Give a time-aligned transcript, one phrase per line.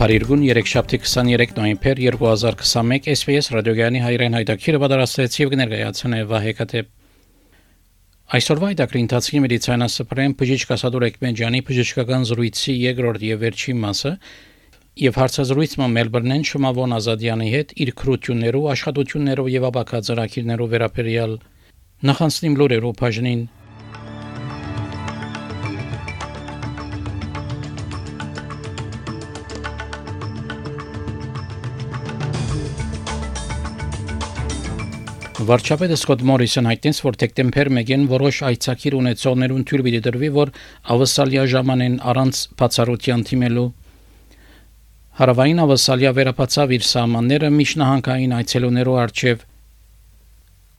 [0.00, 6.82] Փարիգուն 3-շաբթի 23 նոյեմբեր 2021 SPS ռադիոգյանի հայրեն հայտակիրը պատրաստեց եւ կներկայացնե Վահեկատե
[8.38, 14.14] Այսօրվա այդակրի ընթացքի մեդիցինասպրեն բժիշկ Ասադուր Էկմենջյանի բժշկական զրույցի երկրորդ եւ վերջին մասը
[15.04, 21.40] եւ հարցազրույցը Մելբուրնեն Շմավոն Ազադյանի հետ իր քրություններով, աշխատություններով եւ ապակածարակիրներով վերաբերյալ
[22.08, 23.44] նախանցնիմ լուրերով բաժնին
[35.50, 40.52] Վարչապետը Սկոտ Մորիսոն հայտնեց, որ դեկտեմբեր 1-ին որոշ այցակիր ունեցողներուն թույլ պիտի դրվի, որ
[40.94, 43.64] ավսալիա ժամանեն առանց բացառության թիմելու
[45.20, 49.42] Հարավային ավսալիա վերապացավ իր սահմանները միջնահանգային այցելուներով արչև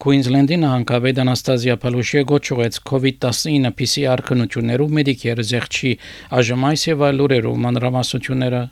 [0.05, 5.91] Queensland-ի նահանգապետ Անաստազիա Փալուշիը գոչուեց COVID-19 PCR քննություններով մեդիկեր զեղչի
[6.39, 8.63] այժմ այս եւ այլ լուրերով մանրամասնությունները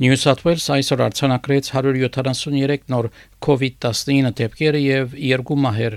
[0.00, 3.06] Նյու Սաթ Ուելս այսօր արձանագրեց 173 նոր
[3.44, 5.96] COVID-19 դեպքեր եւ 2 մահեր։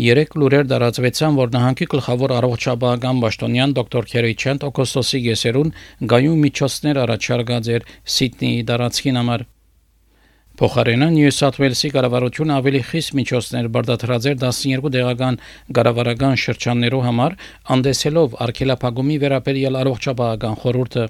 [0.00, 5.74] Երեք լուրեր դարածվեցան, որ նահանգի գլխավոր առողջապահական պաշտոնյան դոկտոր Քերի Չենտ օգոստոսի գեսերուն
[6.14, 9.44] գայու միջոցներ առաջարկած էր Սիդնեի դարածքին համար։
[10.54, 15.38] Փոխարենը Նյու Սաթ Ուելսի կառավարությունը ավելի խիստ միջոցներ բարձրացրած էր 12 դեղական
[15.80, 17.36] գարավարական շրջաններով համար,
[17.76, 21.06] անդեսելով արկելափագումի վերաբերյալ առողջապահական խորհուրդը։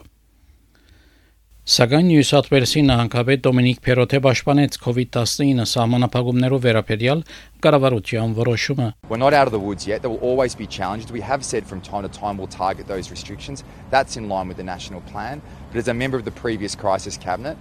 [1.69, 7.21] Սակայն Նյու Սաթ Ուելսի նահանգապետ Դոմինիկ Փերոթե պաշտպանեց COVID-19 սահմանափակումներով վերաբերյալ
[7.61, 10.01] կառավարության որոշումը։ We're not out of the woods yet.
[10.01, 11.13] There will always be challenges.
[11.13, 13.63] We have said from time to time we'll target those restrictions.
[13.91, 15.43] That's in line with the national plan.
[15.69, 17.55] But as a member of the previous crisis cabinet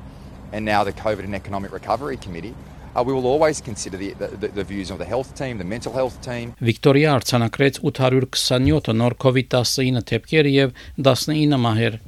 [0.54, 2.54] and now the COVID and Economic Recovery Committee,
[2.96, 5.92] uh, we will always consider the, the, the views of the health team, the mental
[5.92, 6.56] health team.
[6.64, 12.00] Վիկտորիա արձանագրեց 827 նոր COVID-19 դեպքեր եւ 19 մահեր։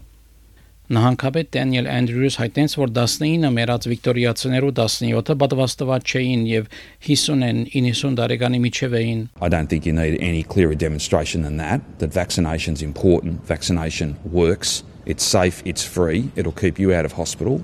[0.91, 6.65] Նահանգապետ Դենիել Անդրյուս հայտնեց, որ 19 մեռած վիկտորիացիներու 17-ը պատվաստված չէին եւ
[7.07, 11.87] 50-ն 90 տարեկանի միջև էին։ I don't think you need any clearer demonstration than that
[12.03, 17.63] that vaccination's important, vaccination works, it's safe, it's free, it'll keep you out of hospital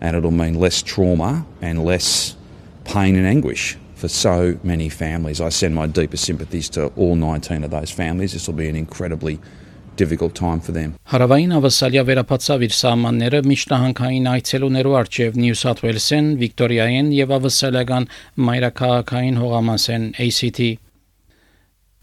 [0.00, 2.34] and it'll mean less trauma and less
[2.82, 5.40] pain and anguish for so many families.
[5.40, 8.32] I send my deepest sympathies to all 19 of those families.
[8.32, 9.38] This will be an incredibly
[10.01, 10.93] difficult time for them.
[11.13, 18.07] Հարավային ավսալիա վերապացավ իր սահմանները միջնահանգային այցելուներու արչև Նյու Սաթ Ուելսեն, Վիկտորիայեն եւ ավսալիական
[18.51, 20.63] մայրաքաղաքային հողամասեն ACT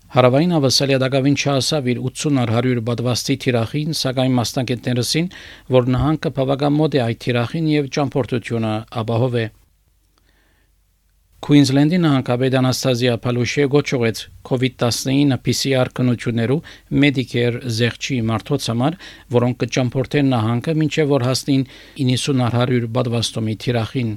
[0.09, 5.26] Հարավային ավսալիա դակավին չհասավ իր 80 առ 100 բադվաստի թիրախին, սակայն մասնակիցներսին,
[5.76, 8.70] որ նահանգը բավական մոտ է այդ թիրախին եւ ճամփորդությունը
[9.03, 9.44] ապահով է։
[11.38, 16.72] Queensland-ի նահանգապետ Անաստազիա Փալուշե գոչուեց COVID-19 PCR կնություններով
[17.04, 18.97] Medicare զեղչի մարդոց համար,
[19.37, 21.62] որոնք կճամփորդեն նահանգը մինչև որ հասնին
[22.03, 24.10] 90-100 բադվաստոմի թիրախին։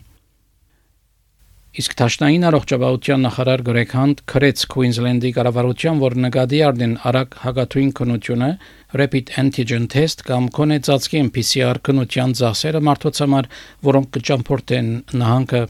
[1.81, 8.49] Իսկ Տաշնային առողջապահության նախարար Գրեգ Հանտ քրեց Queensland-ի կառավարության, որ նկատի առնեն արագ հագատույն կնությունը
[8.99, 13.47] rapid antigen test կամ կոնեցածքի PCR կնության ծախսերը մարդոց համար,
[13.87, 15.63] որոնք կճամփորդեն նահանգը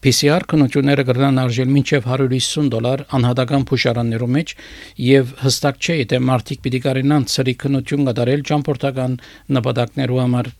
[0.00, 4.54] PCR քննությունները կրնան արժել մինչև 150 դոլար անհատական փուշարաններու մեջ
[5.06, 9.18] եւ հստակ չէ եթե մարդիկ պիտի կարենան ծրի քննություն կատարել ճամփորդական
[9.56, 10.50] նպատակներու համար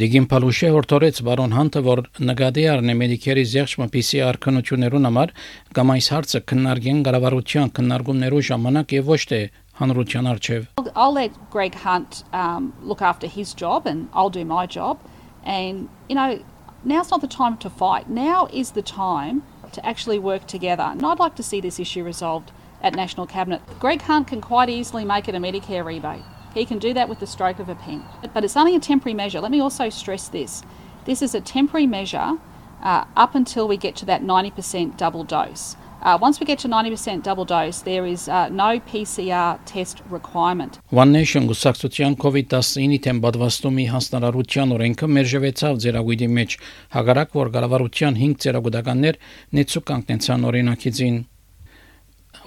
[0.00, 5.32] Դիգին Պալուշե հորտորեց բարոն Հանտը, որ նկատի առնի մեդիկերի զեղչմը PCR քննություններուն համար
[5.74, 9.40] կամ այս հարցը քննարկեն կառավարության քննարկումներու ժամանակ եւ ոչ թե
[9.80, 14.66] հանրության արչեւ I'll let Greg Hunt um, look after his job and I'll do my
[14.66, 15.02] job.
[15.42, 16.38] And, you know,
[16.84, 18.08] now's not the time to fight.
[18.08, 19.42] Now is the time
[19.72, 20.82] to actually work together.
[20.82, 23.62] And I'd like to see this issue resolved at National Cabinet.
[23.78, 26.22] Greg Hunt can quite easily make it a Medicare rebate.
[26.54, 28.04] He can do that with the stroke of a pen.
[28.34, 29.40] But it's only a temporary measure.
[29.40, 30.62] Let me also stress this.
[31.04, 32.38] This is a temporary measure
[32.82, 35.76] uh, up until we get to that 90% double dose.
[36.02, 40.78] Uh, once we get to 90% double dose, there is uh, no PCR test requirement.
[40.90, 46.56] One Nation գուսակցության COVID-19-ի թեմ պատվաստումի հանձնարարության օրենքը մերժվեցավ ձերագույդի մեջ
[46.96, 49.18] հագարակ որ կառավարության 5 ձերագուտականներ
[49.60, 51.18] նեցու կանգնեցան օրինակիցին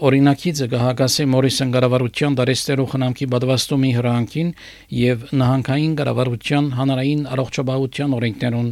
[0.03, 4.49] Օրինակիցը գահագասե Մորիսոն գարավարության դարեստերու խնամքի բադվաստումի հրանքին
[4.97, 8.71] եւ նահանգային գարավարության հանրային առողջապահության օրենքներուն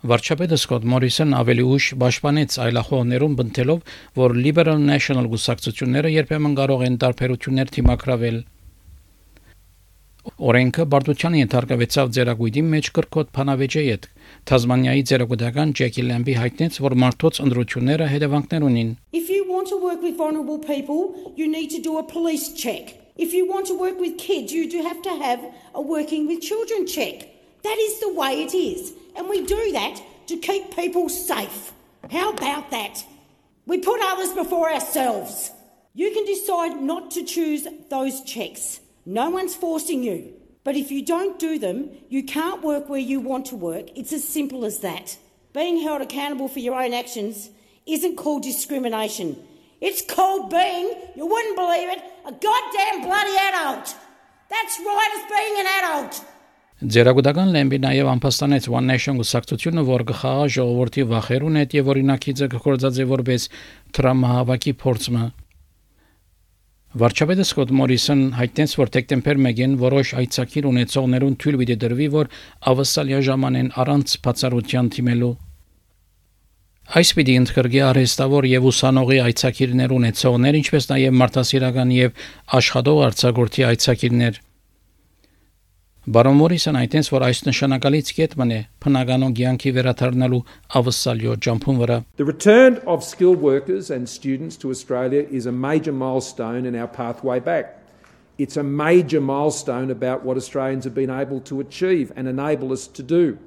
[0.00, 3.80] Վարչապետը Սկոտ Մորիսոն ավելի ուշ պաշտպանեց այլախոհներուն բնթելով,
[4.16, 8.38] որ Liberal National գուսակցությունները երբեմն կարող են տարբերություններ թիմակրավել
[10.50, 14.08] Օրենքը բարդության ենթարկվեցավ ձերագույդի մեջ կրկոտ փանավեճի հետ։
[14.48, 20.00] Թազմանիայի ձերագուտական Ջեկի Լեմբի հայտնեց, որ մարդոց ընդրությունները հետևանքներ ունին։ If you want to work
[20.00, 22.96] with vulnerable people, you need to do a police check.
[23.20, 25.44] If you want to work with kids, you do have to have
[25.74, 27.29] a working with children check.
[27.62, 28.92] That is the way it is.
[29.16, 31.72] And we do that to keep people safe.
[32.10, 33.04] How about that?
[33.66, 35.50] We put others before ourselves.
[35.94, 38.80] You can decide not to choose those checks.
[39.04, 40.32] No one's forcing you.
[40.62, 43.86] But if you don't do them, you can't work where you want to work.
[43.96, 45.16] It's as simple as that.
[45.52, 47.50] Being held accountable for your own actions
[47.86, 49.42] isn't called discrimination.
[49.80, 53.96] It's called being, you wouldn't believe it, a goddamn bloody adult.
[54.50, 56.24] That's right as being an adult.
[56.80, 63.06] Ձերագուտական լեմբի նաև ամփոստանեց One Nation գուսակցությունը, որ գխաղա ժողովրդի վախերուն հետ եւ օրինակիցը կգործածե
[63.10, 63.44] որպես
[63.98, 65.26] տրամահավաքի փորձը
[67.04, 72.32] Վարչապետը Սկոտ Մորիսոն հայտնեց, որ դեկտեմբեր 1-ին որոշ այցակիր ունեցողներուն թույլ պիտի դրվի, որ
[72.72, 75.32] ավսալիա ժամանեն առանց բացառության թիմելու։
[76.90, 82.28] Այս պիտի ընդգրկի արհեստավոր եւ ուսանողի այցակիրներ ունեցողներ, ինչպես նաեւ մարդասիրական եւ
[82.58, 84.46] աշխատող արձակուրդի այցակիրներ։
[86.09, 90.41] Բարոն Մորիսոն այդտենց որ այս նշանակալից կետմն է բնականոն ցանկի վերաթարնալու
[90.79, 95.91] ավսալյո ջամփուն վրա The return of skilled workers and students to Australia is a major
[95.91, 97.73] milestone in our pathway back.
[98.37, 102.85] It's a major milestone about what Australians have been able to achieve and enable us
[102.85, 103.39] to do.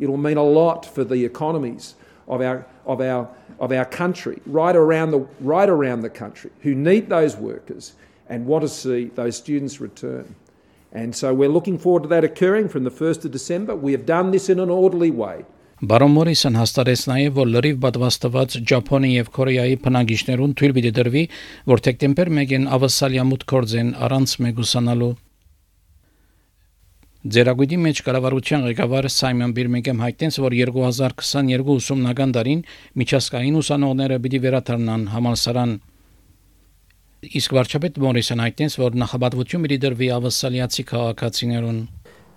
[0.00, 1.94] It'll mean a lot for the economies
[2.26, 3.28] of our of our
[3.60, 7.92] of our country, right around the right around the country, who need those workers
[8.28, 10.34] and want to see those students return.
[10.95, 13.75] And so we're looking forward to that occurring from the 1st of December.
[13.75, 15.43] We have done this in an orderly way.
[15.83, 21.23] Բարոն Մորիսոն հաստատեց նաև, որ լրիվ պատվաստված Ճապոնի եւ Կորեայի բնակիչներուն թույլ պիտի դրվի,
[21.67, 25.09] որ դեկտեմբեր 1-ին ավասալյամուտ կորձեն առանց մեգուսանալու
[27.35, 32.63] Ձերագույդի մեջ կառավարության ղեկավար Սայմոն Բիրմինգեմ հայտնեց, որ 2022 ուսումնական տարին
[33.01, 35.75] միջազգային ուսանողները պիտի վերադառնան համալսարան
[37.39, 41.79] իսկ վարչապետ Մորիսոն հայտնեց, որ նախաբատվություն մի դրվի ավասալիացի քաղաքացիներուն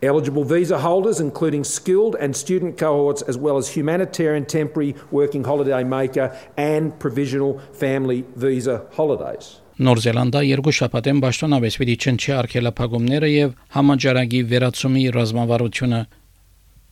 [0.01, 5.83] Eligible visa holders, including skilled and student cohorts, as well as humanitarian temporary working holiday
[5.83, 9.59] maker and provisional family visa holidays.
[9.79, 16.01] Նոր Զելանդա երկու շաբաթեն ճշտոնավես պիտի չնչի արկելափակումները եւ համաճարակի վերացումի ռազմավարությունը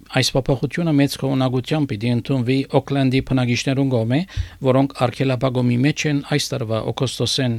[0.06, 4.20] Այս փոփոխությունը մեծ քողունակությամբ պիտի ընդունվի Օկլանդի բնակիչներուն կողմէ,
[4.66, 7.56] որոնք արկելափակումի մեջ են այս տարվա օգոստոսեն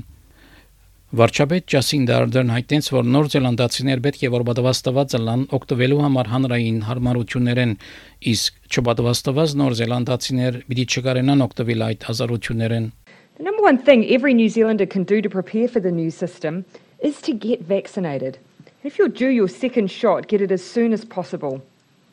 [1.16, 4.30] Վարչապետ Ջասին Դարդերն հայտնեց, որ Նոր Զելանդացիներ պետք է
[6.04, 7.72] համար հանրային հարմարություններեն,
[8.28, 8.58] իսկ
[9.56, 11.46] Նոր Զելանդացիներ պիտի չկարենան
[11.88, 12.90] այդ հազարություններեն։
[13.40, 16.66] The number one thing every New Zealander can do to prepare for the new system
[17.00, 18.38] is to get vaccinated.
[18.84, 21.64] If you're due your second shot, get it as soon as possible.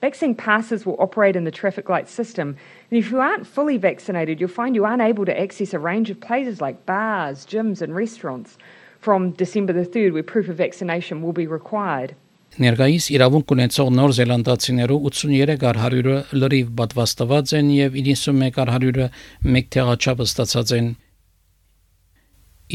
[0.02, 2.54] Vaccine passes will operate in the traffic light system,
[2.90, 6.10] and if you aren't fully vaccinated, you'll find you aren't able to access a range
[6.10, 8.56] of places like bars, gyms, and restaurants.
[9.04, 12.10] From December the 3rd, where proof of vaccination will be required.
[12.54, 19.08] Ներկայիս իրավունք ունեցող Նոր Զելանդացիներու 83 առ 100-ը լրիվ պատվաստված են եւ 91 առ 100-ը
[19.56, 20.90] մեկ տեղաչափ ստացած են։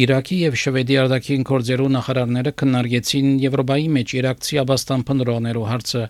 [0.03, 6.03] Իրաքի եւ Շվեդի արտաքին գործերու նախարարները քննարկեցին Եվրոպայի մեջ իրաքցի աբաստան փնրողներու հարցը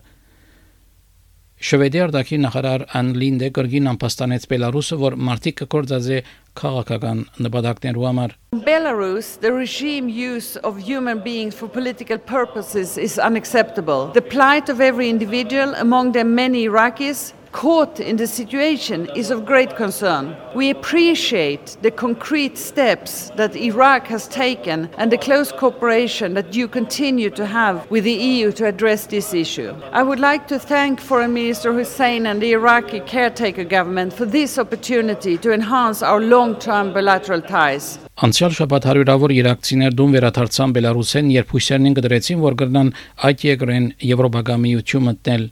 [1.60, 6.20] Շվեդի արտաքին նախարար Ան Լինդե կրգին ամփոստանեց Բելարուսը, որ մարտիկ կգործածե
[6.56, 8.32] քաղաքական նպատակներու համար։
[8.64, 14.08] Belarus, the regime use of human beings for political purposes is unacceptable.
[14.16, 19.45] The plight of every individual, among them many Iraqis, caught in the situation is of
[19.45, 20.35] great concern.
[20.53, 26.67] We appreciate the concrete steps that Iraq has taken and the close cooperation that you
[26.67, 29.71] continue to have with the EU to address this issue.
[29.93, 34.57] I would like to thank Foreign Minister Hussein and the Iraqi caretaker government for this
[34.59, 37.97] opportunity to enhance our long-term bilateral ties.
[38.25, 42.91] Անցյալ շաբաթ հարյուրավոր իրաքցիներ դուն վերադարձան Բելարուսեն, երբ հույսերին կդրեցին, որ կգնան
[43.27, 45.43] այդ երկրեն Եվրոպական միություն մտնել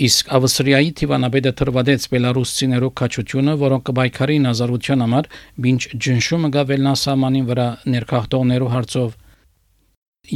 [0.00, 5.28] Իսկ Ավստրիայի Տիվանաբեդը թրվադեց բելարուսցիներու քաչությունը, որոնք կբայքարին ազատության համար,
[5.70, 9.10] ինչ ջնշումը գավելնա սահմանին վրա ներքախտողներու հարցով։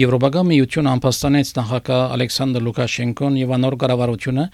[0.05, 4.47] Եվրոպական միությունը ամփոստանեց նախագահ Ալեքսանդր Լուկաշենկոն եւ անոր կառավարությունը,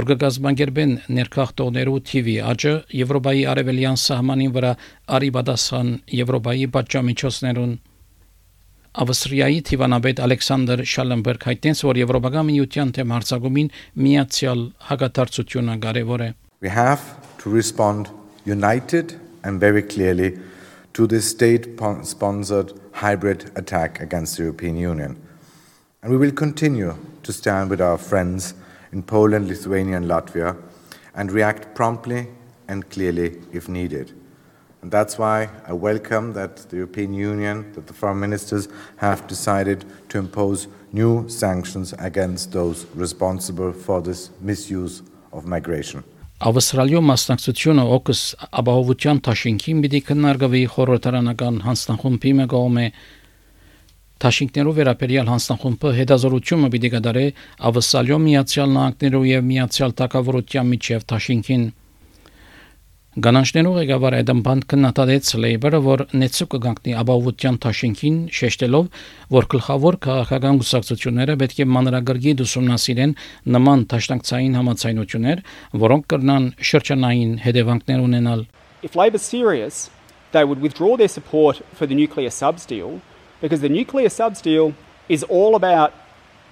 [0.00, 4.72] որ կգազմագերբեն ներքախտողներու TV աճը Եվրոպայի արևելյան սահմանին վրա
[5.18, 5.90] արիբադասան
[6.24, 7.74] Եվրոպայի պատժամիջոցներուն
[8.99, 13.69] Ավստրիայի Տիվանաբեդ Ալեքսանդր Շալենբերգ հայտնեց, որ Եվրոպական միության թեմ հարցակումին
[14.05, 16.29] միացյալ հագատարծությունը կարևոր է։
[16.65, 17.03] We have
[17.43, 18.09] to respond
[18.49, 20.37] united and very clearly
[20.93, 25.15] to this state sponsored hybrid attack against the European Union.
[26.01, 28.53] And we will continue to stand with our friends
[28.91, 30.57] in Poland, Lithuania, and Latvia
[31.15, 32.27] and react promptly
[32.67, 34.13] and clearly if needed.
[34.84, 39.82] And that's why I welcome that the European Union, that the foreign ministers have decided
[40.10, 45.00] to impose new sanctions against those responsible for this misuse
[45.32, 46.04] of migration.
[46.44, 48.20] Ավստրալիո մասնակցությունը օկս
[48.60, 52.84] ապահովության տաշինքին պիտի քննարկվի խորհրդարանական հանձնախումբի մեկողմե
[54.24, 57.24] Տաշինքներով վերաբերյալ հանձնախումբը հետազորությունը պիտի կդարե
[57.70, 61.64] Ավստրալիո Միացյալ Նահանգներով եւ Միացյալ Թագավորության միջև Տաշինքին
[63.14, 68.88] Գանանջներով ղեկավար Էդեմ Բանդ կնահատեց Լեյբերը, որ նեցու կգանքնի ապահովության թաշինքին, շեշտելով,
[69.36, 73.14] որ գլխավոր քաղաքական կուսակցությունները պետք է մանրագրգի ուսումնասիրեն
[73.54, 75.44] նման տաշնակցային համացայնություններ,
[75.84, 78.46] որոնք կրնան շրջանային հետևանքներ ունենալ։
[78.82, 79.90] If Labour serious,
[80.34, 82.98] they would withdraw their support for the nuclear subs deal
[83.38, 84.74] because the nuclear subs deal
[85.08, 85.94] is all about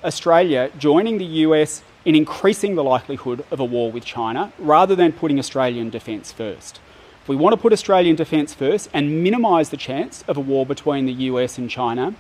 [0.04, 5.11] Australia joining the US in increasing the likelihood of a war with China rather than
[5.11, 6.79] putting Australian defence first.
[7.23, 10.65] If we want to put Australian defence first and minimise the chance of a war
[10.65, 12.13] between the US and China,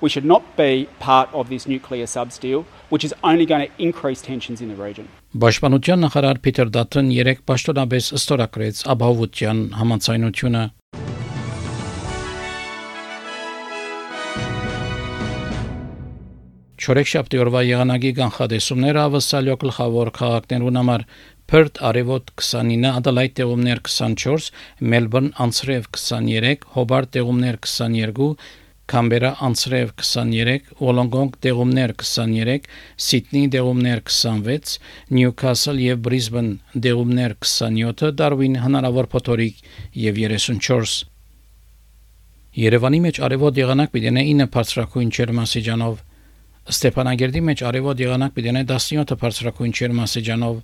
[0.00, 3.82] we should not be part of this nuclear subs deal, which is only going to
[3.82, 5.08] increase tensions in the region.
[5.30, 10.62] Պաշտպանության նախարար Փիթեր Դաթն երեք պաշտոնապես ըստորակրեց ապահովության համացայնությունը
[16.85, 21.05] Չորեքշաբթի օրվա եղանակի կանխատեսումները ավսալյո գլխավոր քաղաքներուն համար
[21.49, 24.51] Perth արևոտ 29, Adelaide տեղումներ 24,
[24.93, 28.29] Melbourne անցրև 23, Hobart տեղումներ 22,
[28.85, 32.69] Canberra անցրև 23, Wollongong տեղումներ 23,
[33.09, 34.77] Sydney տեղումներ 26,
[35.09, 39.63] Newcastle եւ Brisbane տեղումներ 27, Darwin հնարավոր փոթորիկ
[40.05, 40.99] եւ 34
[42.55, 46.03] Երևանի մեջ արևոտ եղանակ պիտի 9 բարձրակույն ջերմասիջանով
[46.70, 50.56] Ստեփանագերդի մեջ արևոտ եղանակ պիտի 17 բարձրակույն ջերմասիջանով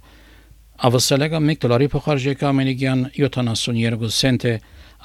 [0.87, 4.55] Ավսալեգա 1 դոլարի փոխարժեքը ամերիկյան 72 سنت է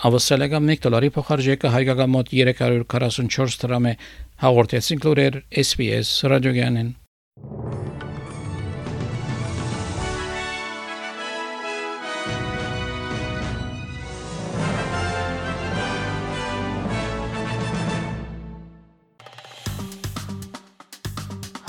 [0.10, 3.95] Ավսալեգա 1 դոլարի փոխարժեքը հայկական մոտ 344 դրամ է
[4.43, 6.91] հաղորդեցին լուրեր SPS ռադիոգյանեն